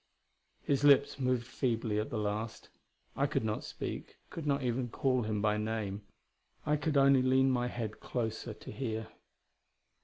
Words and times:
His 0.63 0.83
lips 0.83 1.19
moved 1.19 1.45
feebly 1.45 1.99
at 1.99 2.09
the 2.09 2.17
last. 2.17 2.69
I 3.15 3.27
could 3.27 3.43
not 3.43 3.63
speak; 3.63 4.17
could 4.31 4.47
not 4.47 4.63
even 4.63 4.89
call 4.89 5.21
him 5.21 5.43
by 5.43 5.57
name; 5.57 6.01
I 6.65 6.75
could 6.75 6.97
only 6.97 7.21
lean 7.21 7.51
my 7.51 7.67
head 7.67 7.99
closer 7.99 8.55
to 8.55 8.71
hear. 8.71 9.09